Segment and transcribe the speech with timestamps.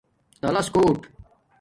[0.41, 0.99] تالس کوٹ